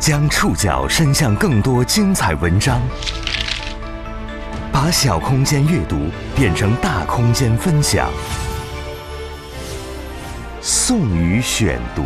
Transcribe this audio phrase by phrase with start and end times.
[0.00, 2.80] 将触角伸向更多精彩文章，
[4.72, 5.96] 把小空间阅读
[6.36, 8.08] 变成大空间分享。
[10.60, 12.04] 宋宇选读，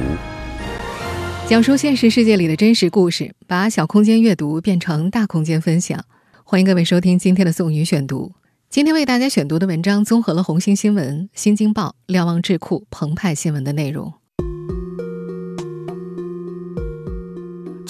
[1.46, 6.02] 讲述现实世界里的真实故事，把小空间阅读变成大空间分享。
[6.44, 8.32] 欢迎各位收听今天的宋宇选读。
[8.70, 14.14] 今天为大家选读的文章综合了红星新闻、新京报、瞭望智库、澎湃新闻的内容。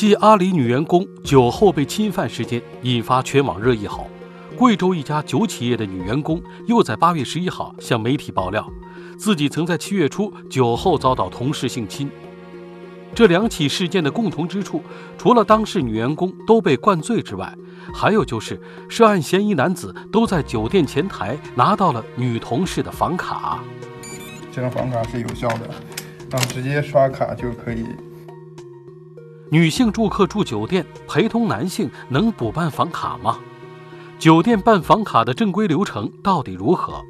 [0.02, 4.08] 继阿里女员工酒后被侵犯事件引发全网热议后，
[4.56, 8.68] 贵州一家酒企业的女员工又在八月十一号向媒体爆料，
[9.16, 12.10] 自己曾在七月初酒后遭到同事性侵。
[13.14, 14.82] 这两起事件的共同之处，
[15.16, 17.56] 除了当事女员工都被灌醉之外，
[17.94, 23.62] 还有就是涉案嫌疑男子都在酒店前台拿到了女同事的房卡。
[24.50, 27.86] 这张房卡是有效的，啊，直接刷卡就可以。
[29.52, 33.38] 女性住客住酒店，陪同男性能补办房卡吗？
[34.18, 37.02] 酒店办房卡的正规流程到底如何？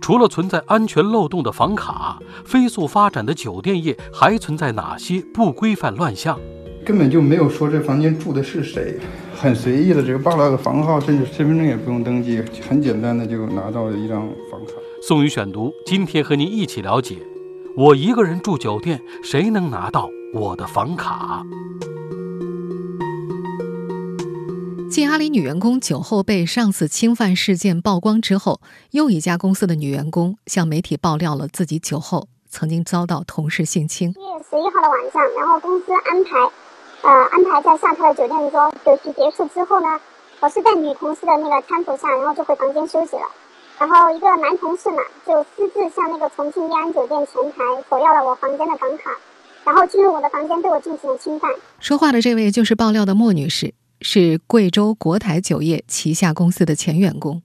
[0.00, 6.40] 除了存在安全漏洞的房卡，飞速发展的酒店业还存在哪些不规范乱象？
[6.84, 8.98] 根本就没有说这房间住的是谁，
[9.36, 14.72] 很随意的，这个报了个房号，甚至身份证也不用登记，很简单的就拿到了一张房卡。
[15.00, 17.18] 宋宇选读，今天和您一起了解：
[17.76, 21.42] 我一个人住酒店，谁能拿到我的房卡？
[24.90, 34.10] 继阿里女员工酒后被上司侵犯事件曝光之后，又一家公司的女员工向媒体爆料了自己酒后曾经遭到同事性侵。
[34.10, 36.38] 一月十一号的晚上，然后公司安排，
[37.00, 38.70] 呃，安排在下榻的酒店中。
[38.84, 39.98] 酒席结束之后呢，
[40.40, 43.22] 我是在女同事的那个搀扶下，然后就回房间休息了。
[43.78, 49.10] 然后一个男同事嘛，就私自向那个重庆丽安酒店前台索要了我房间的房卡，
[49.66, 51.50] 然后进入我的房间对我进行了侵犯。
[51.80, 53.74] 说话的这位就是爆料的莫女士。
[54.02, 57.42] 是贵州国台酒业旗下公司的前员工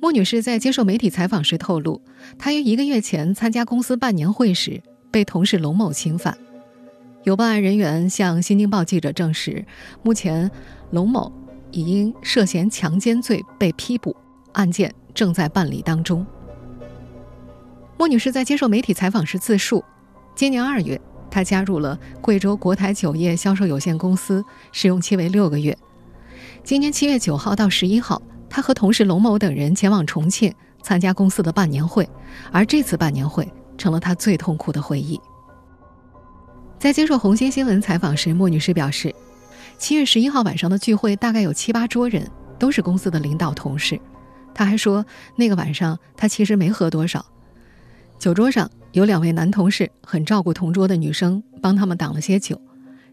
[0.00, 2.02] 莫女士在接受媒体采访时透露，
[2.36, 6.36] 她于一个月前参加公司办年会时被同事龙某侵犯。
[7.22, 9.64] 有办案人员向新京报记者证实，
[10.02, 10.50] 目前
[10.90, 11.30] 龙某
[11.70, 14.16] 已因涉嫌强奸罪被批捕，
[14.52, 16.26] 案件正在办理当中。
[17.96, 19.84] 莫女士在接受媒体采访时自述，
[20.34, 21.00] 今年二月。
[21.32, 25.78] 他加入了贵州国台酒业销售有限公司，试用期为六个月。
[26.64, 30.52] 今年七月九号到十一号，他和同事龙某等人前往重庆
[30.82, 32.10] 参加公司的半年会，
[32.50, 33.48] 而这次半年会
[33.78, 35.20] 成了他最痛苦的回忆。
[36.80, 39.14] 在接受红星新闻采访时，莫女士表示，
[39.78, 44.00] 七月十一号晚上的聚会大概有七八桌人，都是公司的领导同事。
[44.52, 47.24] 她还说，那个晚上她其实没喝多少，
[48.20, 48.70] 酒桌上。
[48.92, 52.60] 有两位男同事很照顾同桌的女生，帮他们挡了些酒。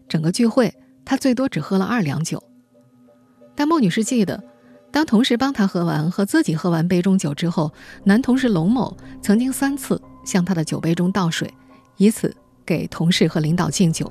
[0.08, 0.74] 整个聚会，
[1.04, 2.42] 他最多只喝了二两酒。
[3.54, 4.42] 但莫女士记得，
[4.90, 11.48] 当同事帮她喝完和自己喝完杯中酒之后，男同事龙某曾经三次向她的酒杯中倒水，
[11.96, 12.34] 以此
[12.66, 14.10] 给同事和领导敬酒。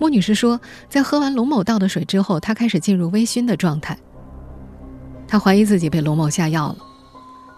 [0.00, 3.96] 莫女士说，在喝完龙某倒的水之后，她开始进入微醺的状态。
[5.28, 6.78] 她怀疑自己被龙某下药了。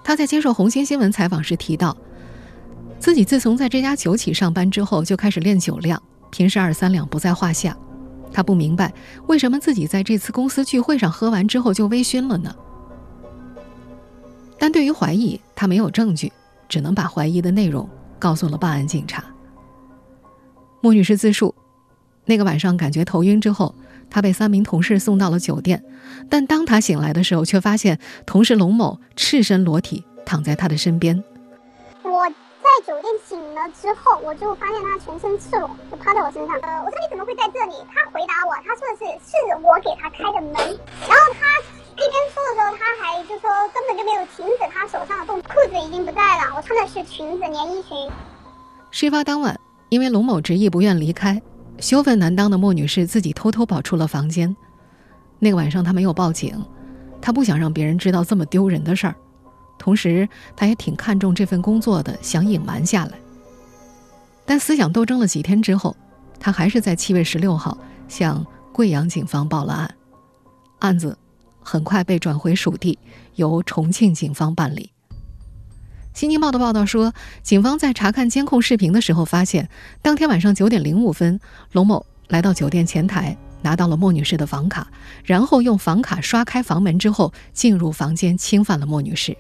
[0.05, 1.97] 她在接受红星新闻采访时提到。
[3.03, 7.77] 自己自从在这家酒企上班之后，就开始练酒量，平时二三两不在话下。
[8.33, 8.95] 他不明白
[9.27, 12.55] 为什么自己在这次公司聚会上喝完之后就微醺了呢？
[14.57, 16.33] 但对于怀疑，他没有证据，
[16.69, 17.91] 只能把怀疑的内容
[18.21, 19.25] 告诉了办案警察。
[20.81, 21.53] 莫女士自述，
[22.25, 23.75] 那个晚上感觉头晕之后，
[24.11, 25.83] 她被三名同事送到了酒店，
[26.31, 31.25] 但当她醒来的时候，却发现同事龙某赤身裸体躺在她的身边。
[32.63, 36.57] 在酒店醒了之后，我就发现他全身赤裸，就趴在我身上。
[36.63, 37.75] 呃，我说你怎么会在这里？
[37.91, 40.55] 他回答我，他说的是是我给他开的门。
[40.55, 41.59] 然后他
[41.93, 48.09] 一边说的时候，他还就说根本就没有停止他手上的动，裤子已经不在了，我穿的是裙子连衣裙。
[48.91, 49.59] 事发当晚，
[49.89, 51.43] 因为龙某执意不愿离开，
[51.79, 54.55] 羞愤难当的莫女士自己偷偷跑出了房间。
[55.41, 56.65] 那个晚上她没有报警，
[57.21, 59.15] 她不想让别人知道这么丢人的事儿。
[59.83, 63.19] 同时，他也挺看重这份工作的，想隐瞒下来。
[64.47, 65.97] 但思想斗争了几天之后，
[66.39, 67.77] 他还是在七月十六号
[68.07, 69.93] 向贵阳警方报了案。
[70.79, 71.19] 案子
[71.61, 72.97] 很快被转回属地，
[73.35, 74.93] 由重庆警方办理。
[76.15, 77.13] 新京报的报道说，
[77.43, 79.69] 警方在查看监控视频的时候，发现
[80.01, 81.41] 当天晚上九点零五分，
[81.73, 84.87] 龙某来到酒店前台，拿到了莫女士的房卡，
[85.25, 89.37] 然后用房卡刷开房门之后，进入房间侵犯了莫女士。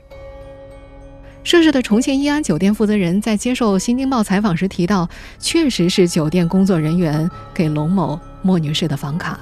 [1.45, 5.09] 涉事的重庆一安酒店负责人在接受《新京报》采访时提到，
[5.39, 9.39] 确实是酒店工作人员给龙某、莫女士的房卡。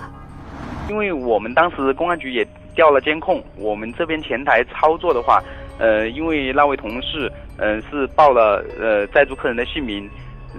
[0.88, 5.42] 因为我们当时公安局也调了监控，我们这边前台操作的话，
[5.78, 10.08] 呃，因为那位同事，嗯，是报了呃在住客人的姓名，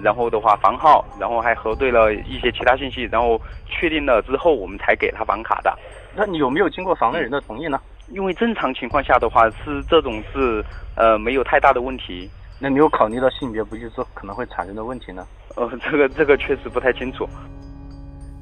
[0.00, 5.76] 然后的话房号，然后还核对了一些其他信息，然后确定了之后，我们才给他房卡的。
[6.14, 7.80] 那你有没有经过房内人的同意呢？
[8.10, 10.64] 因为正常情况下的话，是这种是
[10.96, 12.28] 呃没有太大的问题。
[12.58, 15.26] 那你有考虑到性别不一致可能会产生的问题呢？
[15.56, 17.28] 呃，这个这个确实不太清楚。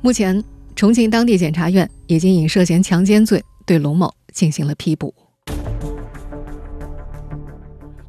[0.03, 0.43] 目前，
[0.77, 5.15] 重庆当地检察院已经以涉嫌强奸罪对龙某进行了批捕。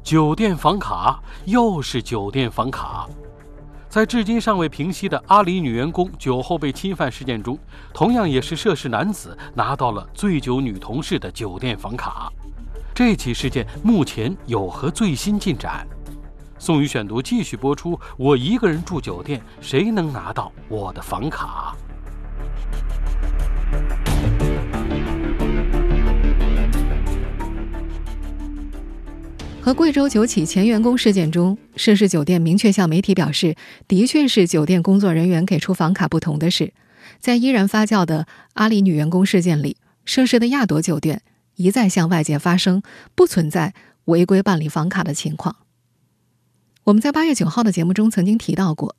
[0.02, 3.08] 酒店房卡又是酒店房卡。
[3.92, 7.58] 在至今尚未平息的阿里女员工酒后被侵犯事件中，
[7.92, 12.32] 同样也是涉事男子拿到了醉酒女同事的酒店房卡。
[12.94, 15.86] 这起事件目前有何最新进展？
[16.58, 18.00] 宋宇选读继续播出。
[18.16, 21.76] 我一个人住酒店，谁能拿到我的房卡？
[29.64, 33.54] 和贵州酒企前员工事件中，涉事酒店明确向媒体表示，
[33.86, 36.74] 的确是酒店工作人员给出房卡不同的是，
[37.20, 41.22] 在依然发酵的阿里女员工事件里，涉事的亚朵酒店
[41.54, 42.82] 一再向外界发声，
[43.14, 43.72] 不存在
[44.06, 45.54] 违规办理房卡的情况。
[46.82, 48.96] 我们在八月九号的节目中曾经提到过，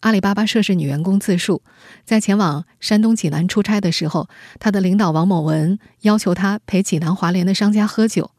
[0.00, 1.62] 阿里巴巴涉事女员工自述，
[2.04, 4.28] 在前往山东济南出差的时候，
[4.60, 8.32] 她的领导王某文要求她陪济南华联的商家喝酒，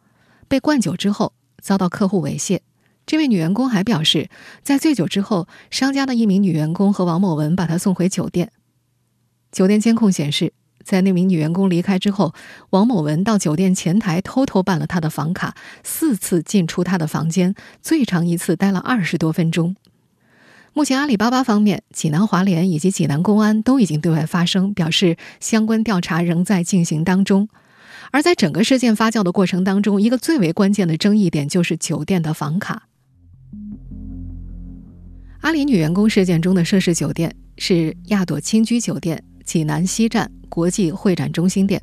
[0.48, 1.34] 被灌酒之后。
[1.63, 2.60] 遭到客户猥亵，
[3.06, 4.30] 这位女员工还表示，
[4.62, 8.51] 在醉酒之后，商家的一名女员工和王某文把她送回酒店。
[9.50, 10.51] 酒店监控显示，
[10.83, 12.33] 在那名女员工离开之后，
[12.71, 15.56] 王某文到酒店前台偷偷办了她的房卡，
[15.86, 19.77] 四次进出她的房间，最长一次待了二十多分钟。
[20.74, 27.48] 目前，阿里巴巴方面、济南华联以及济南公安都已经对外发声，表示相关调查仍在进行当中。
[28.13, 32.88] 而在整个事件发酵的过程当中，一个最为关键的争议点就是酒店的房卡。
[35.42, 41.81] 阿里女员工事件中的涉事酒店是亚朵青居酒店济南西站国际会展中心店，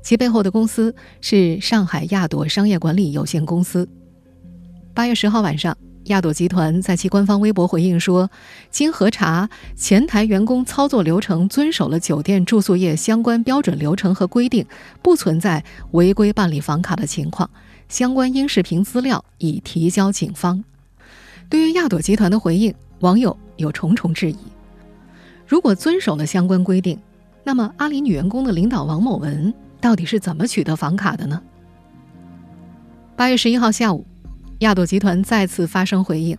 [0.00, 3.88] 其背后的公司是上海亚朵商业管理有限公司。
[4.94, 5.76] 八月十号晚上。
[6.08, 8.30] 亚朵集团在其官方微博回应说
[8.70, 14.64] ：“经核查，前台员工操作流程遵守了酒店住宿业相关标准流程和规定，
[15.02, 17.48] 不存在违规办理房卡的情况。
[17.88, 20.64] 相关音视频资料已提交警方。”
[21.50, 24.38] 对于亚朵集团的回应，网友有重重质疑：
[25.46, 26.98] 如果遵守了相关规定，
[27.44, 31.42] 那么阿里女员工的领导王某文到底是怎么取得房卡的呢？
[33.14, 34.06] 八月十一号下午。
[34.60, 36.36] 亚朵集团再次发声回应，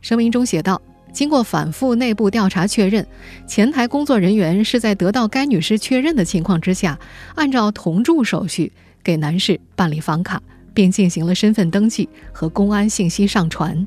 [0.00, 0.80] 声明中写道
[1.12, 3.06] ：“经过反复内部调查确认，
[3.46, 6.98] 前台工作人员是在得到该女士确认的情况之下，
[7.34, 8.72] 按照同住手续
[9.04, 10.42] 给男士办理房卡，
[10.72, 13.86] 并进行了身份登记和公安信息上传。”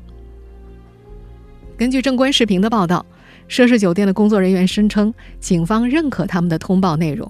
[1.76, 3.04] 根据正观视频的报道，
[3.48, 7.28] 涉事酒店的工作人员声称，警方认可他们的通报内容。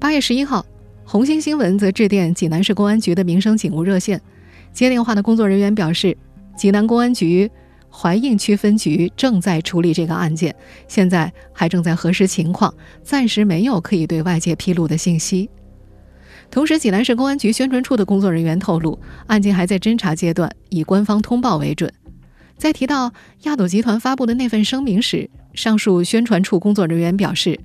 [0.00, 0.66] 八月十一号，
[1.04, 4.20] 红星新闻则致电济南市公安局的民生警务热线。
[4.72, 6.16] 接电话的工作人员表示，
[6.56, 7.50] 济南公安局
[7.90, 10.54] 怀应区分局正在处理这个案件，
[10.86, 15.48] 现在还正在核实情况，暂时没有可以对外界披露的信息。
[16.50, 21.92] 同时，济南市公安局宣传处的工作人员透露，案件还在侦查阶段，以官方通报为准。
[22.56, 27.58] 在提到亚朵集团发布的那份声明时，上述宣传处工作人员表示，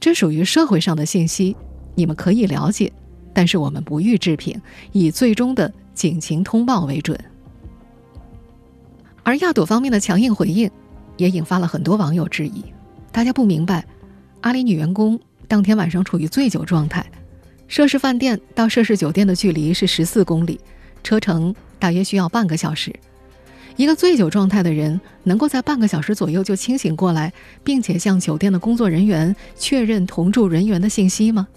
[0.00, 1.56] 这属于社会上的信息，
[1.94, 2.92] 你们可以了解，
[3.32, 4.60] 但是我们不予置评，
[4.92, 5.72] 以最终的。
[5.96, 7.18] 警情通报为准，
[9.22, 10.70] 而亚朵方面的强硬回应，
[11.16, 12.62] 也引发了很多网友质疑。
[13.10, 13.82] 大家不明白，
[14.42, 17.04] 阿里女员工当天晚上处于醉酒状态，
[17.66, 20.60] 涉事饭店到涉事酒店的距离是十四公里，
[21.02, 22.94] 车程大约需要半个小时。
[23.76, 27.32] 一个醉酒状态的人，能够在半个小时左右就清醒过来，
[27.64, 31.48] 并且向酒店的工作人员确认同住人员的信息吗？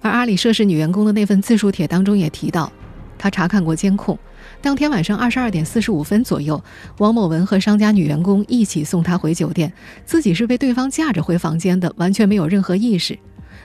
[0.00, 2.72] 而阿里涉事女员工的那份自述帖当中也提到。
[3.20, 4.18] 他查看过监控，
[4.62, 6.64] 当天晚上二十二点四十五分左右，
[6.96, 9.70] 王某文和商家女员工一起送他回酒店，
[10.06, 13.18] 自己是被对方架着回房间的，完全没有任何意识。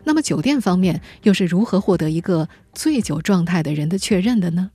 [0.04, 4.72] 那么酒店方面又是如何获得一个醉酒状态的人的确认的呢？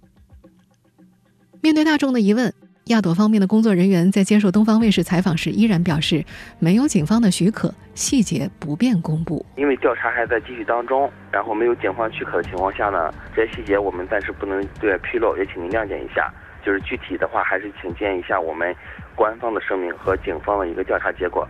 [1.61, 2.55] 面对大众的疑问，
[2.91, 6.25] 亚朵方面的工作人员在接受东方卫视采访时依然表示，
[6.59, 9.47] 没有警方的许可，细节不便公布。
[9.57, 16.33] 因为调查还在继续当中，然后没有警方许可的情况下呢，这些细节我们暂时不能对外披露，也请您谅解一下。
[16.67, 18.75] 就是具体的话，还是请见一下我们
[19.15, 21.49] 官方的声明和警方的一个调查结果。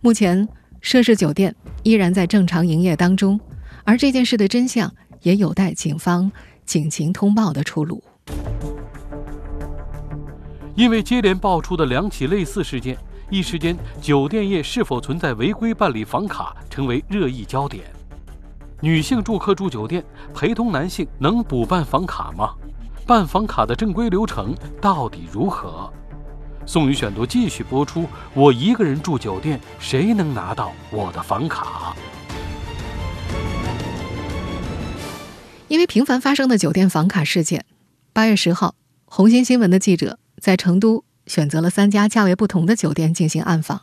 [0.00, 0.46] 目前，
[0.80, 3.40] 涉事酒店依然在正常营业当中，
[3.84, 6.30] 而这件事的真相也有待警方
[6.64, 8.02] 警情通报的出炉。
[10.82, 12.98] 因为接连爆出的两起类似事件，
[13.30, 17.84] 一时间酒店业是否存在违规办理房卡成为热议焦点。
[18.80, 22.52] 女性住客住酒店，陪同男性能补办房卡吗？
[23.06, 25.88] 办房卡的正规流程到底如何？
[26.66, 28.04] 宋宇选读继续播出。
[28.34, 31.94] 我一个人住酒店，谁能拿到我的房卡？
[35.68, 37.64] 因为频繁发生的酒店房卡事件，
[38.12, 38.74] 八月十号，
[39.04, 40.18] 红星新闻的记者。
[40.42, 43.80] 在成都选择了三家价位不同的酒店进行暗访，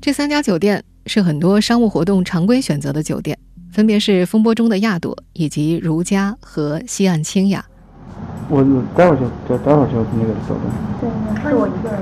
[0.00, 3.38] 这三家酒店是很多商务活动常规选择的酒店，
[3.70, 7.64] 分别是风波中的亚朵以及如家和西岸清雅。
[8.48, 8.64] 我
[8.96, 10.62] 待会儿就就待会儿就那个走的。
[11.00, 11.08] 对，
[11.48, 12.00] 是我一个人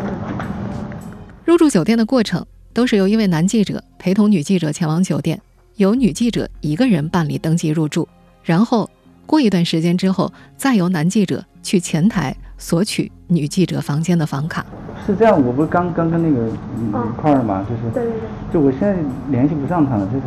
[1.44, 2.42] 入住酒店的过程
[2.73, 5.38] 都是由一位男记者陪同女记者前往酒店，
[5.76, 8.09] 由女记者一个人办理登记入住，
[8.42, 8.88] 然后
[9.26, 12.35] 过一段时间之后，再由男记者去前台。
[12.62, 14.64] 索取女记者房间的房卡
[15.04, 18.21] 是这样，我不是刚刚跟那个一块儿嘛，就是对对对，
[18.52, 18.97] 就我现在
[19.31, 20.23] 联系不上他了，就是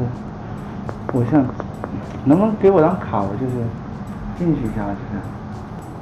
[1.13, 1.41] 我想
[2.25, 3.53] 能不能给我张卡，我就是
[4.37, 5.21] 进去一下，就是。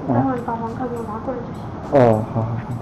[0.06, 2.02] 待会儿把房卡给我拿过来就行。
[2.02, 2.74] 哦，好好好。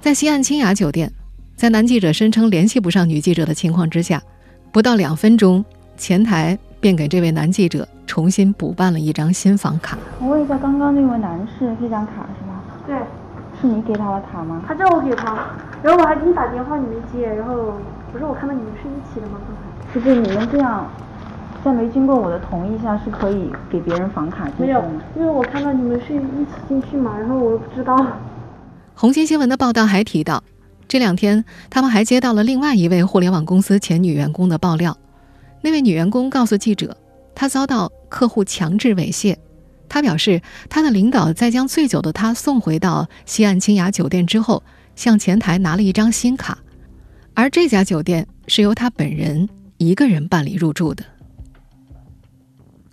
[0.00, 1.10] 在西岸清雅酒店，
[1.56, 4.22] 在男记者声称联系不上女记者的情况之下，
[4.70, 5.64] 不到两分钟，
[5.96, 9.96] 前台便给这位男记者重新补办了一张新房卡。
[10.20, 12.60] 我问一下，刚刚那位男士这张卡是吗？
[13.64, 14.62] 你给他的卡吗？
[14.66, 15.34] 他叫我给他，
[15.82, 17.74] 然后我还给你打电话，你没接，然后
[18.12, 19.38] 不是我看到你们是一起的吗？
[19.46, 20.86] 刚才就是你们这样，
[21.64, 24.84] 在没经过我的同意下是可以给别人房卡没有，
[25.16, 28.06] 因为我看到你们是一起进去嘛，然后我不知道。
[28.94, 30.44] 红星新闻的报道还提到，
[30.86, 34.96] 这两天他们还接到了另外一位互联网公司前女员工的爆料，
[35.62, 36.96] 那位女员工告诉记者，
[37.34, 39.36] 她遭到客户强制猥亵。
[39.94, 44.60] 他表示，他的领导在将醉酒的他送回到西岸清雅酒店之后，
[44.96, 46.58] 向前台拿了一张新卡，
[47.32, 51.04] 而这家酒店是由他本人一个人办理入住的。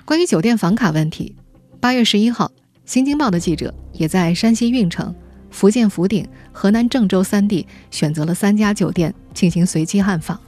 [0.06, 1.36] 关于酒店房卡问题，
[1.80, 2.46] 八月十一号，
[2.86, 5.12] 《新京报》的记者也在山西运城、
[5.50, 10.40] 福建福鼎、河南郑州三地选择了三家酒店进行随机暗访。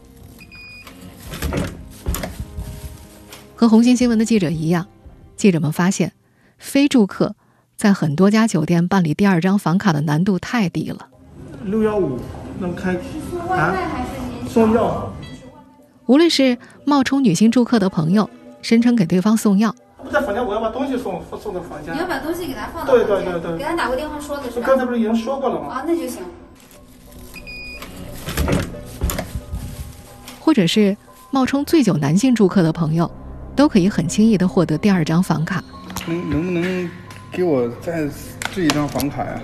[3.55, 4.87] 和红星新闻的记者一样，
[5.35, 6.13] 记者们发现。
[6.63, 7.35] 非住客
[7.75, 11.09] 在很多家酒店办理第二张房卡的难度太低了。
[11.65, 12.17] 六幺五
[12.57, 12.95] 能开
[13.49, 13.75] 啊？
[14.47, 15.11] 送药。
[16.05, 18.29] 无论是冒充女性住客的朋友，
[18.61, 19.75] 声称给对方送药。
[20.01, 21.93] 不在房间，我要把东西送送到房间。
[21.93, 23.07] 你要把东西给他放到房间。
[23.07, 23.57] 对对对对。
[23.57, 24.65] 给他打过电话说的是吧？
[24.65, 25.67] 刚才不是已经说过了吗？
[25.67, 26.23] 啊，那就行。
[30.39, 30.95] 或者是
[31.29, 33.11] 冒充醉酒男性住客的朋友，
[33.53, 35.61] 都可以很轻易的获得第二张房卡。
[36.07, 36.89] 能能不能
[37.31, 38.07] 给我再
[38.51, 39.39] 制一张房卡呀？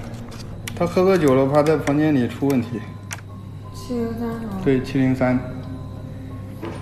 [0.75, 2.79] 他喝喝酒了，怕在房间里出问题。
[3.73, 4.61] 七零三是吗？
[4.63, 5.37] 对，七零三。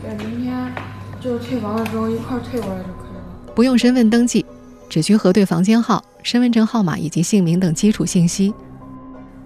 [0.04, 0.72] 对，明天
[1.20, 3.54] 就退房的时候一块退过来就可以了。
[3.56, 4.46] 不用身份登记，
[4.90, 8.54] 只需核对房间号、身份证号码以及姓名等基础信息。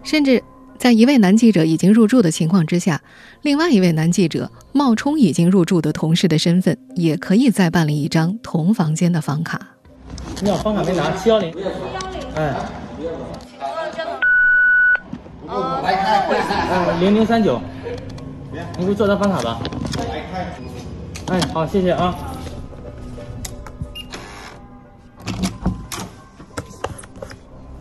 [0.03, 0.43] 甚至
[0.77, 3.01] 在一位男记者已经入住的情况之下，
[3.43, 9.61] 另外一位男记者冒充已经入住的同事的身份，也可以再办理一张同房间的房卡。
[10.39, 11.53] 你好，房卡没拿，七幺零。
[12.35, 12.55] 哎。
[15.47, 17.61] 嗯，零零三九。
[18.77, 19.59] 你给我做张房卡吧。
[21.27, 22.15] 哎，好，谢谢啊。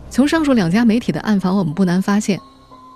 [0.09, 2.39] 从上述两家媒体的暗访，我们不难发现，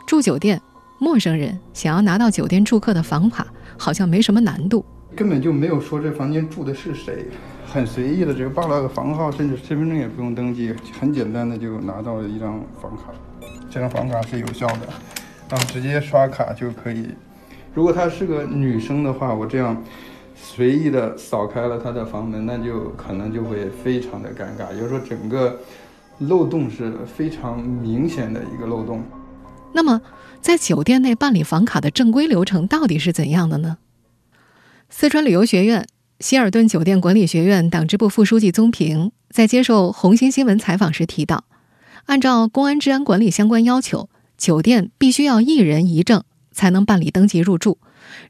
[0.06, 0.62] 住酒店，
[1.00, 3.48] 陌生人想要拿到酒店住客的房卡，
[3.78, 4.86] 好像没什么难度。
[5.16, 7.30] 根本就没有说这房间住的是谁。
[7.76, 13.12] 很随意的，这个报了个房号，甚至身份证也不用登记，很简单的就拿到了一张房卡。
[13.70, 14.88] 这张房卡是有效的，
[15.50, 17.10] 然后直接刷卡就可以。
[17.74, 19.84] 如果她是个女生的话，我这样
[20.38, 24.74] 随意的扫开了她的房门，那就可能就会非常的尴尬。
[24.74, 25.60] 也就是说，整个
[26.20, 29.04] 漏洞是非常明显的一个漏洞。
[29.74, 30.02] 那么，
[30.40, 33.80] 在酒店内办理房卡的正规流程到底是怎样的呢？
[34.90, 35.86] 四川旅游学院。
[36.22, 41.44] 希尔顿酒店管理学院党支部副书记宗平在接受红星新闻采访时提到，
[42.06, 47.80] 按照公安治安管理相关要求，酒店必须要一人一证才能办理登记入住。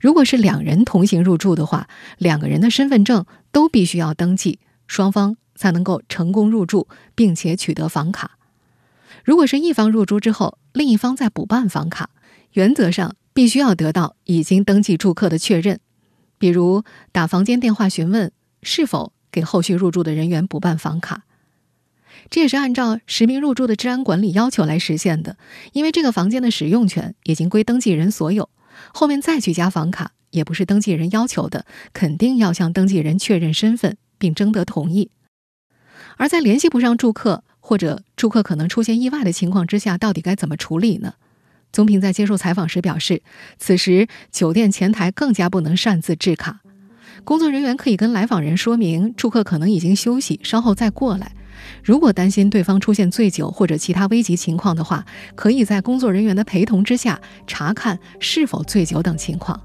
[0.02, 1.88] 如果是两人同行入住的话，
[2.18, 8.32] 两个人的身份证都必须要登记，双方才能够成功入住，并且取得房卡。
[9.24, 12.10] 如果是一方入住之后，另一方再补办房卡，
[12.54, 15.80] 原则上必须要得到已经登记住客的确认，
[16.38, 21.24] 比如打房间电话询问是否给后续入住的人员补办房卡。
[22.30, 25.38] 这也是按照实名入住的治安管理要求来实现的，
[25.74, 28.50] 因为这个房间的使用权已经归登记人所有，
[28.94, 35.12] 后面再去加房卡也不是登记人要求的，肯定要向登记人确认身份并征得同意。
[36.18, 41.16] 而在联系不上住客或者住客可能出现意外的情况之下，到底该怎么处理呢？
[41.76, 43.22] 宗平在接受采访时表示，
[43.58, 46.62] 此时酒店前台更加不能擅自制卡，
[47.26, 51.34] 工作人员可以跟来访人说明住客可能已经休息，稍后再过来。
[51.84, 55.06] 如果担心对方出现醉酒或者其他危急情况的话，
[55.36, 59.60] 可以在工作人员的陪同之下查看是否醉酒等情况。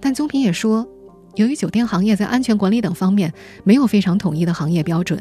[0.00, 0.88] 但宗平也说，
[1.34, 3.34] 由于酒店行业在安全管理等方面
[3.64, 5.20] 没有非常统一的行业标准，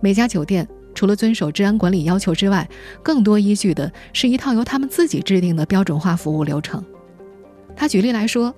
[0.00, 2.68] 每家酒店除了遵守治安管理要求之外，
[3.02, 6.84] 更多依据的是一套由他们自己制定的标准化服务流程。
[7.76, 8.54] 他举例来说，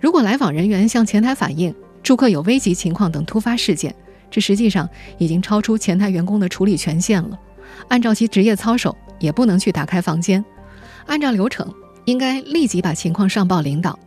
[0.00, 3.94] 如果来访人员向前台反映住客有危急情况等突发事件，
[4.30, 7.38] 这实际上已经超出前台员工的处理权限了。
[7.88, 10.44] 按照其职业操守，也不能去打开房间。
[11.06, 11.72] 按照流程，
[12.04, 13.98] 应该立即把情况上报领导。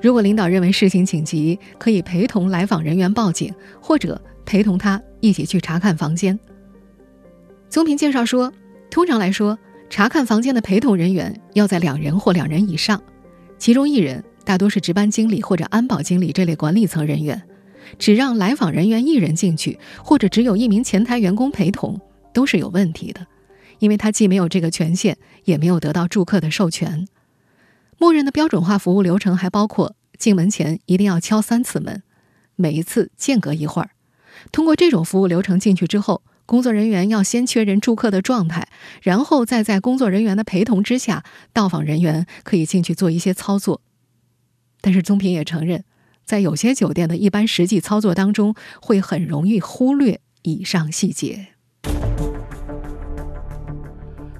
[0.00, 6.38] 如果领导认为事情紧急，可以陪同来访人员报警，或者陪同他一起去查看房间。
[7.70, 8.52] 宗平介绍说，
[8.90, 9.56] 通常来说，
[9.88, 13.00] 查看房间的陪同人员要在两人或两人以上，
[13.58, 17.40] 其中一人大多是值班经理或者安保经理这类管理层人员。
[17.96, 22.00] 只让来访人员一人进去，或者只有一名前台员工陪同，
[22.32, 23.24] 都是有问题的，
[23.78, 27.06] 因为他既没有这个权限，也没有得到住客的授权。
[27.98, 32.02] 默认的标准化服务流程还包括进门前一定要敲三次门，
[32.56, 33.90] 每一次间隔一会儿。
[34.50, 38.66] 通过这种服务流程进去之后，工作人员要先确认住客的状态，
[39.02, 43.82] 然后再在工作人员的陪同之下，到访人员可以进去做一些操作。
[44.80, 45.84] 但是宗平也承认。
[46.24, 51.50] 在有些酒店的一般实际操作当中，会很容易忽略以上细节。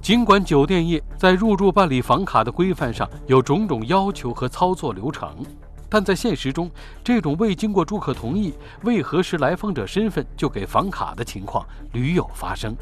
[0.02, 5.46] 尽管酒店业在入住办理房卡的规范上有种种要求和操作流程，
[5.90, 6.70] 但在现实中，
[7.02, 12.76] 这种未经过住客同意、未核实来访者身份就给房卡的情况屡有发生。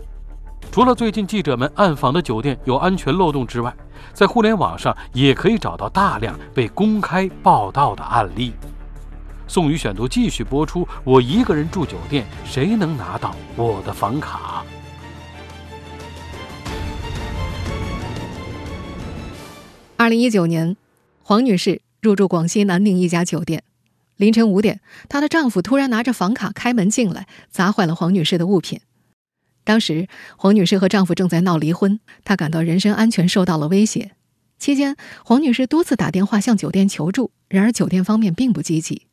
[0.71, 3.75] 除了最近记者们暗访的酒店有安全漏洞之外，
[4.13, 8.53] 在互联网上也可以找到大量被公开报道的案例。
[9.47, 10.87] 宋宇选读继续播出。
[11.05, 14.63] 我一个人住酒店，谁能拿到我的房卡？
[19.97, 20.77] 二零一九年，
[21.23, 23.63] 黄女士入住广西南宁一家酒店。
[24.17, 28.81] 凌晨五点，她的丈夫突然拿着房卡开门进来，砸坏了黄女士的物品。
[29.65, 34.13] 当时，黄女士和丈夫正在闹离婚，她感到人身安全受到了威胁。
[34.59, 39.07] 期间，黄女士多次打电话向酒店求助，然而酒店方面并不积极。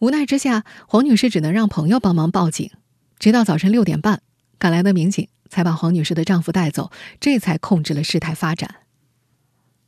[0.00, 2.70] 无奈之下，黄女士只能让朋友帮忙报警。
[3.18, 4.22] 直到早晨六点半，
[4.58, 6.90] 赶来的民警才把黄女士的丈夫带走，
[7.20, 8.76] 这才控制了事态发展。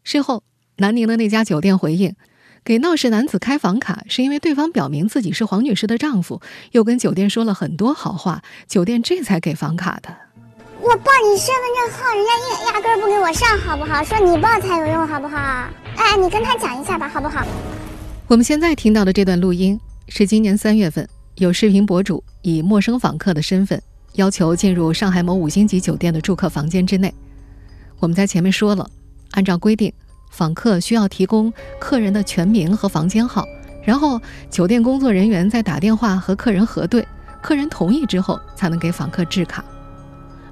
[0.04, 0.44] 事后，
[0.76, 2.14] 南宁的那家酒店回应，
[2.64, 10.08] 给闹事男子开房卡是因为对方表明自己是黄女士的丈夫，又跟酒店说了很多好话，酒店这才给房卡的。
[10.80, 14.04] 我报你身份证号，人家压压根不给我上，好不好？
[14.04, 15.36] 说你报才有用，好不好？
[15.96, 17.44] 哎，你跟他讲一下吧，好不好？
[18.28, 19.78] 我们现在听到的这段录音。
[20.08, 23.80] 是今年三月份，有视频博主以陌生访客的身份
[24.14, 27.12] 要求进入上海某五星级酒店的住客房间之内。
[27.98, 28.88] 我们在前面说了，
[29.30, 29.90] 按照规定，
[30.32, 33.46] 访客需要提供客人的全名和房间号，
[33.84, 37.06] 然后酒店工作人员再打电话和客人核对，
[37.40, 39.64] 客人同意之后才能给访客制卡。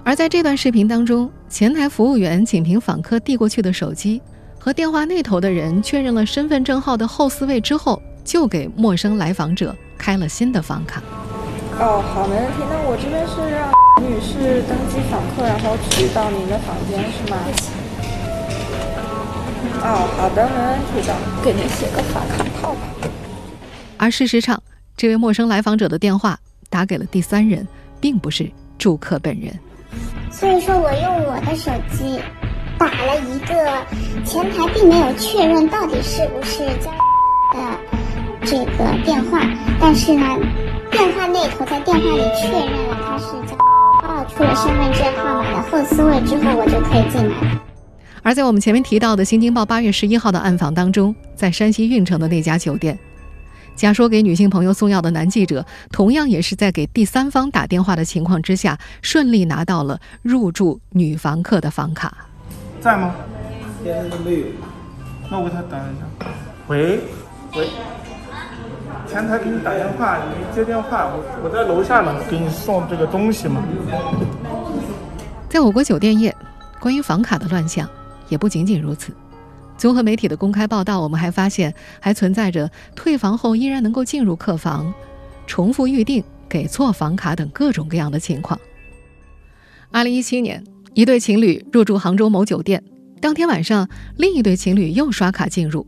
[0.05, 4.23] 而在这段视频当中，前台服务员仅凭访客递过去的手机
[4.59, 8.01] 和电话那头的人确认了身份证号的后四位之后。
[8.23, 11.03] 就给陌生来访者开了新的房卡。
[11.81, 12.59] 哦，好，没问题。
[12.69, 17.39] 那我这边是让女士登记访客，然后去到您的房间，是吗？
[19.83, 22.81] 哦，好的，没问题的，给您写个房卡套吧。
[23.97, 24.63] 而事实上，
[24.97, 26.39] 这位陌生来访者的电话
[26.69, 27.67] 打给了第三人，
[28.01, 29.53] 并不是住客本人。
[30.31, 32.21] 所以说我用我的手机
[32.79, 33.55] 打了一个
[34.25, 36.91] 前台，并没有确认到底是不是家
[37.53, 37.59] 的。
[38.43, 39.41] 这个电话，
[39.79, 40.25] 但是呢，
[40.91, 43.57] 电话那头在电话里确认了他是叫
[44.03, 47.60] 报出了身份证号码的后四位之后，我就可以进来。
[48.23, 52.99] 而在我们前面提到的《新京报》八月十一号的暗访当中，在山西运城的那家酒店，
[53.75, 62.15] 假说给女性朋友送药的男记者，同样也是在给第三方打电话的情况之下，顺利拿到了入住女房客的房卡。
[62.81, 63.15] 在吗？
[63.83, 64.45] 现在没有。
[65.31, 66.29] 那我给他打一下。
[66.67, 67.01] 喂，
[67.57, 67.69] 喂，
[69.11, 73.63] 前台给你打电话，你没接电话，我我在楼下呢，给你送这个东西嘛。
[75.49, 76.37] 在我国酒店业，
[76.79, 77.89] 关于房卡的乱象。
[78.31, 79.13] 也不仅仅如此，
[79.77, 84.93] 综合媒体的公开报道，我们还发现还存在着退房后依然能够进入客房、
[85.47, 88.59] 重复预订、给错房卡等各种各样的情况。
[89.91, 90.63] 二零一七年，
[90.95, 92.83] 一对情侣入住杭州某酒店，
[93.21, 95.87] 当天晚上，另一对情侣又刷卡进入。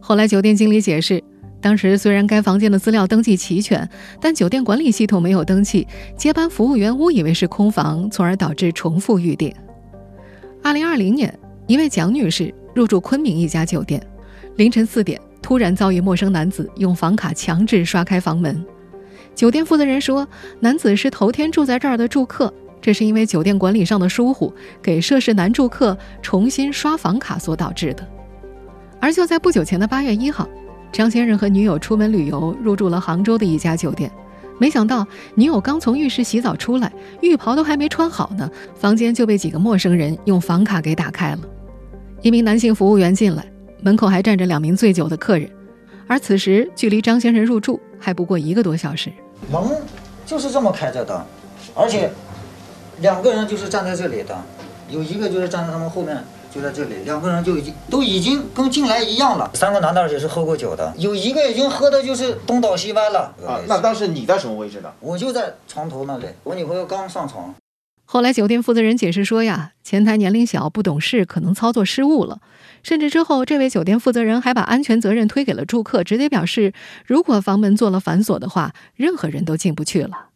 [0.00, 1.22] 后来酒店经理解释，
[1.60, 3.88] 当时虽然该房间的资料登记齐全，
[4.20, 9.52] 但酒店管理系统没有登记，接班服务员误以为是空房，从而导致重复预订。
[10.62, 11.36] 二零二零年。
[11.72, 13.98] 一位蒋女士入住昆明一家酒店，
[14.56, 18.62] 凌晨四点突然遭遇陌生男子用房卡强制刷开房门。
[19.34, 20.28] 酒店负责人说，
[20.60, 28.06] 男子是头天住在这儿的住客，这是因为酒店管理上的疏忽，给涉事男住客重新刷房卡所导致的。
[29.00, 30.46] 而就在不久前的八月一号，
[30.92, 34.12] 张先生和女友出门旅游，入住了杭州的一家酒店。
[34.58, 41.38] 没想到，女友刚从浴室洗澡出来，浴袍都还没穿好呢，房间就被几个陌生人用房卡给打开了。
[42.22, 43.44] 一名男性服务员进来，
[43.80, 45.50] 门口还站着两名醉酒的客人，
[46.06, 49.10] 而此时距离张先生入住还不过一个多小时。
[49.50, 49.60] 门
[50.24, 51.26] 就是这么开着的，
[51.74, 52.12] 而且
[53.00, 54.40] 两个人就是站在这里的，
[54.88, 56.16] 有一个就是站在他们后面。
[56.54, 59.50] 就在这里，两个人就已经都已经跟进来一样了。
[59.54, 63.34] 三个男的也是喝过酒的，有一个已经喝的就是东倒西歪了。
[63.42, 64.92] 啊，那当时你在什么位置呢？
[65.00, 67.54] 我就在床头那里，我女朋友刚上床。
[68.12, 72.40] 后来酒店负责人解释说呀，前台年龄小，不懂事，可能操作失误了。
[72.82, 76.74] 甚至之后，这位酒店负责人还把安全责任推给了住客，直接表示，
[77.06, 80.26] 如果房门做了反锁的话，任何人都进不去了。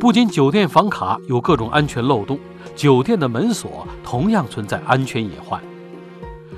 [0.00, 2.38] 不仅酒店房卡有各种安全漏洞。
[2.74, 5.62] 酒店的门锁同样存在安全隐患。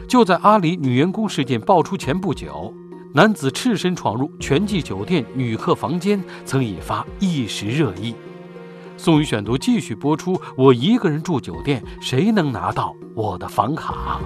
[0.07, 2.73] 就在阿里女员工事件爆出前不久，
[3.17, 8.13] 男子赤身闯入全季酒店女客房间，曾引发一时热议。
[8.97, 14.19] 宋宇选读继续播出：我一个人住酒店，谁能拿到我的房卡？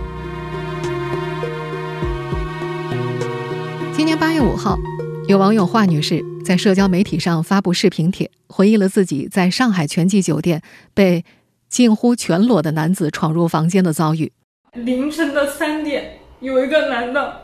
[3.93, 4.79] 今年八月五号，
[5.27, 10.63] 有网友华女士在社交媒体上发布视频帖，回忆了自己在上海全季酒店
[10.95, 11.27] 被。
[11.69, 14.33] 近乎全裸的男子闯入房间的遭遇。
[14.73, 17.43] 凌晨的三点，有一个男的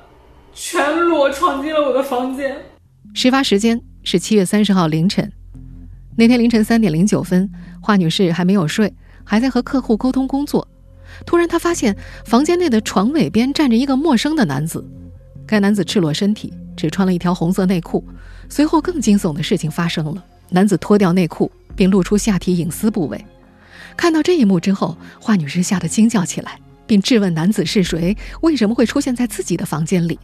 [0.55, 2.57] 全裸闯进了我的房间。
[3.13, 5.31] 事发时间是七月三十号凌晨。
[6.17, 8.93] 那天凌晨三点零九分，华女士还没有睡，
[9.25, 10.67] 还在和客户沟通工作。
[11.27, 14.85] 突然，她发现房间内的床尾边站着一个陌生的男子。
[15.47, 18.05] 该男子赤裸身体，只穿了一条红色内裤。
[18.49, 23.25] 随后，更惊悚的事情发生了：男子脱掉内裤，并露出下体隐私部位。
[23.97, 30.19] 看到这一幕之后，华女士吓得惊叫起来，并质问男子是谁，为什么会出现在自己的房间里。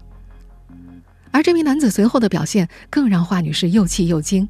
[1.30, 4.48] 而这名男子随后的表现更让华女士又气又惊。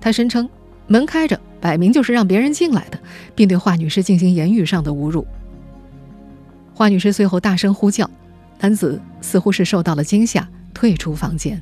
[0.00, 0.48] 他声称
[0.86, 2.98] 门开着，摆明就是让别人进来的，
[3.34, 5.26] 并对华女士进行言语上的侮辱。
[6.74, 8.08] 华女士随后大声呼叫，
[8.60, 11.60] 男子似乎是受到了惊吓，退出房间。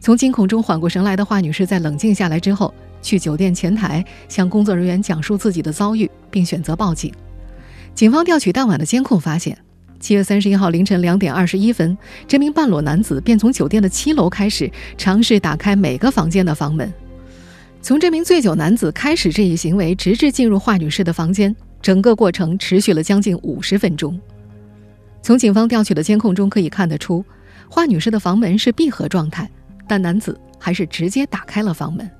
[0.00, 2.72] 从惊恐中缓过神来的华女士在冷静下来之后。
[3.02, 7.10] 去酒店前台向工作人员讲述自己的遭遇，并选择报警。
[7.94, 9.56] 警方调取当晚的监控，发现
[10.00, 16.90] 七月三十一号凌晨两点二十一分，这名半裸男子便从酒店的七楼开始尝试打开每个房间的房门。
[17.82, 24.18] 从这名醉酒男子开始这一行为，直至进入华女士的房间，整个过程持续了将近五十分钟。
[25.22, 27.22] 从警方调取的监控中可以看得出，
[27.68, 29.48] 华女士的房门是闭合状态，
[29.86, 32.10] 但男子还是直接打开了房门。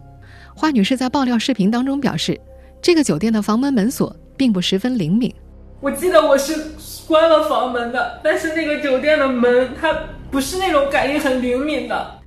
[0.54, 2.38] 华女士在爆料视频当中表示，
[2.82, 5.34] 这个酒店的房门门锁并不十分灵敏。
[5.80, 6.72] 我记得我是
[7.08, 9.92] 关了房门的，但是那个酒店的门它
[10.30, 12.20] 不是那种感应很灵敏的。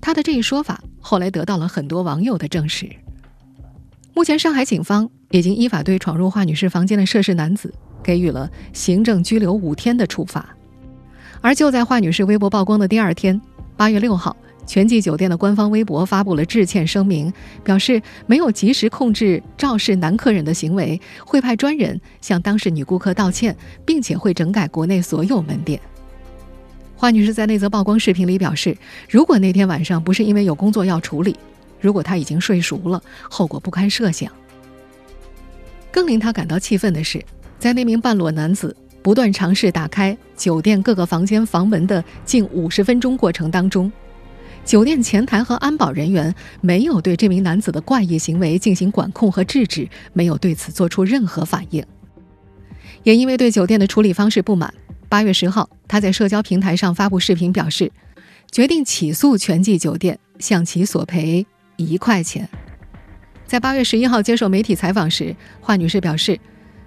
[0.00, 2.86] 她的这一说法后来得到了很多网友的证实。
[4.12, 10.54] 目前，上海警方已经依法对闯入华女士房间的涉事男子给予了行政拘留五天的处罚。
[11.40, 13.40] 而就在华女士微博曝光的第二天，
[13.74, 14.36] 八月六号。
[14.66, 17.32] 全季酒店的官方微博发布了致歉声明，
[17.64, 25.80] 表示没有及时控制肇事男客人的行为，会派专人向当事女顾客道歉，并且会整改国内所有门店。
[26.96, 28.76] 华女士在那则曝光视频里表示，
[29.10, 31.36] 如果那天晚上不是因为有工作要处理，
[31.80, 34.30] 如果她已经睡熟了，后果不堪设想。
[35.90, 37.20] 更令她感到气愤的是，
[37.58, 43.90] 在那名半裸男子不断尝试打开酒店各个房间房门的近五十分钟过程当中，
[44.64, 51.84] 酒店前台和安保人员没有对这名男子的怪异行为进行管控和制止，没有对此做出任何反应。
[53.02, 54.72] 也因为对酒店的处理方式不满，
[55.08, 57.90] 八月十号，他在社交平台上发布视频，表示
[58.50, 61.44] 决定起诉全季酒店，向其索赔
[61.76, 62.48] 一块钱。
[63.44, 66.38] 在八月十一号接受媒体采访时，华女士表示，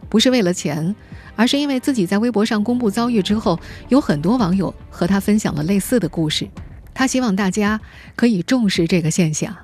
[0.09, 0.95] 不是为了钱，
[1.35, 3.59] 而是因为自己在微博上公布遭遇之后，
[3.89, 6.47] 有很多网友和她分享了类似的故事。
[6.95, 7.79] 她希望大家
[8.15, 9.55] 可以重视这个现象。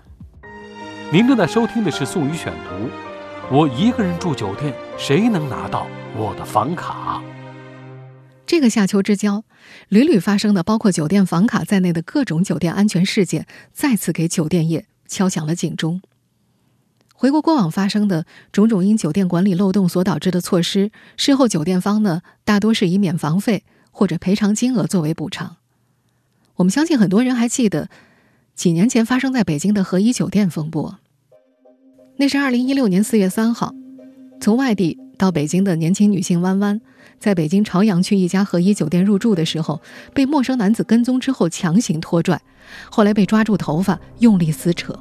[1.11, 2.85] 您正在收听的是《宋宇选读》，
[3.49, 7.21] 我一个人住酒店，谁能拿到我的房卡？
[8.45, 9.45] 这个夏秋之交，
[9.87, 16.01] 屡屡发生的包括酒店房卡在内的各种酒店安全事件，再次给酒店业敲响了警钟。
[17.13, 25.57] 回顾过往发生的种种因酒店管理漏洞所导致的措施，事后酒店方呢大多是以免房费或者赔偿金额作为补偿。
[26.61, 27.89] 我们相信很多人还记得
[28.53, 30.99] 几年前发生在北京的和颐酒店风波。
[32.17, 33.73] 那是二零一六年四月三号，
[34.39, 36.79] 从外地到北京的年轻女性弯弯，
[37.17, 39.81] 在北京朝阳区一家和颐酒店入住的时候，
[40.13, 42.39] 被陌生男子跟踪之后强行拖拽，
[42.91, 44.93] 后来被抓住头发用力撕扯。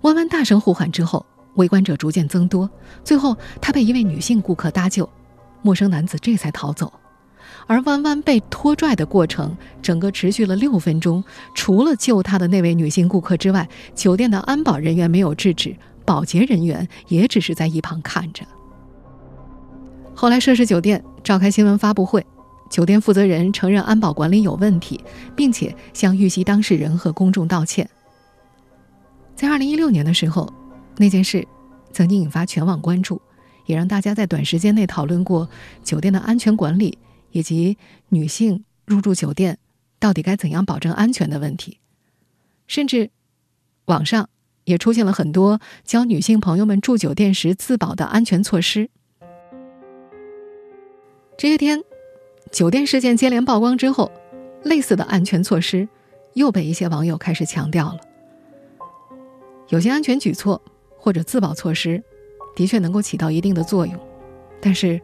[0.00, 2.70] 弯弯大声呼喊之后，围观者逐渐增多，
[3.04, 5.06] 最后她被一位女性顾客搭救，
[5.60, 6.90] 陌生男子这才逃走。
[7.66, 11.22] 而弯弯被拖拽的过程整个持续了六分钟，
[11.54, 18.44] 除了救她的那位女性顾客之外，酒店的安保人员没有制止，保洁人员也只是在一旁看着。
[20.14, 22.24] 后来涉事酒店召开新闻发布会，
[22.70, 25.02] 酒店负责人承认安保管理有问题，
[25.34, 27.88] 并且向遇袭当事人和公众道歉。
[29.34, 30.52] 在二零一六年的时候，
[30.96, 31.46] 那件事
[31.92, 33.20] 曾经引发全网关注，
[33.66, 35.48] 也让大家在短时间内讨论过
[35.82, 36.96] 酒店的安全管理
[37.32, 37.76] 以及
[38.10, 39.58] 女性入住酒店
[39.98, 41.78] 到底该怎样保证安全的问题。
[42.68, 43.10] 甚至，
[43.86, 44.30] 网上
[44.64, 48.88] 也出现了很多教女性朋友们住酒店时自保的安全措施。
[51.36, 51.82] 这些天，
[52.52, 54.12] 酒店事件接连曝光之后，
[54.62, 55.88] 类似的安全措施
[56.34, 58.00] 又被一些网友开始强调了。
[59.68, 60.62] 有些安全举措
[60.96, 62.02] 或者自保措施，
[62.54, 63.98] 的确能够起到一定的作用，
[64.60, 65.00] 但是，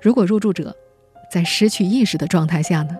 [0.00, 0.76] 如果入住者
[1.36, 2.96] 在失去意识的状态下呢？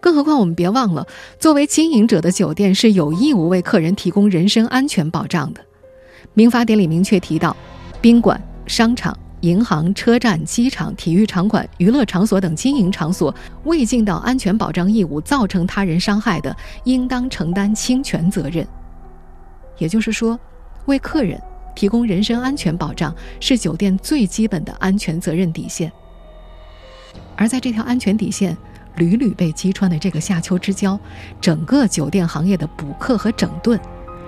[0.00, 1.06] 更何况我们别忘了，
[1.38, 5.60] 作为经营者的酒店是有义务为客人提供人身安全保障的。
[6.32, 7.54] 民法典里明确提到，
[8.00, 18.66] 宾馆、商场、银行、车站、机场、体育场馆、娱乐场所等经营场所未尽到安全保障义务，造成他人伤害的，应当承担侵权责任。
[19.76, 20.40] 也就是说，
[20.86, 21.38] 为客人
[21.74, 25.92] 提供人身安全保障是酒店最基本的安全责任底线。
[27.36, 28.56] 而在这条安全底线
[28.96, 30.98] 屡屡被击穿的这个夏秋之交，
[31.40, 33.78] 整个酒店行业的补课和整顿，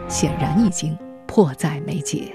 [0.09, 2.33] 显然已经迫在眉睫。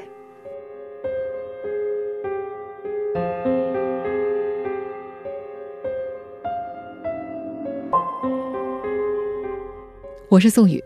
[10.29, 10.81] 我是宋宇。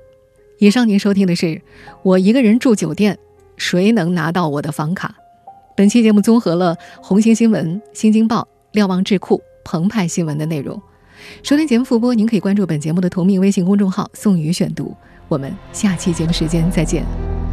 [0.58, 1.46] 以上您收听的是
[2.02, 3.20] 《我一个人住酒店，
[3.58, 5.10] 谁能拿到我的房卡》。
[5.78, 10.82] 本期节目综合了红星新闻、新京报、瞭望智库、澎湃新闻的内容。
[11.44, 14.96] 收听节目复播，您可以关注本节目的同名微信公众号“宋宇选读”。
[15.28, 17.45] 我们下期节目时间再见。